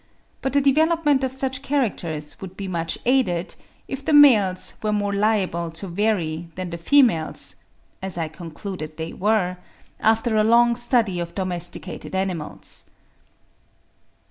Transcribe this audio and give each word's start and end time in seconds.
But 0.41 0.53
the 0.53 0.61
development 0.61 1.23
of 1.23 1.31
such 1.31 1.61
characters 1.61 2.41
would 2.41 2.57
be 2.57 2.67
much 2.67 2.97
aided, 3.05 3.53
if 3.87 4.03
the 4.03 4.13
males 4.13 4.73
were 4.81 4.91
more 4.91 5.13
liable 5.13 5.69
to 5.73 5.85
vary 5.87 6.47
than 6.55 6.71
the 6.71 6.79
females—as 6.79 8.17
I 8.17 8.27
concluded 8.27 8.97
they 8.97 9.13
were—after 9.13 10.35
a 10.37 10.43
long 10.43 10.75
study 10.75 11.19
of 11.19 11.35
domesticated 11.35 12.15
animals. 12.15 12.89